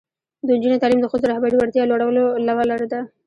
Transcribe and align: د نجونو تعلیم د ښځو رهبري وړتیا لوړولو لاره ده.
د 0.45 0.47
نجونو 0.57 0.81
تعلیم 0.81 0.99
د 1.01 1.05
ښځو 1.11 1.29
رهبري 1.31 1.55
وړتیا 1.57 1.83
لوړولو 1.87 2.23
لاره 2.69 2.87
ده. 2.93 3.01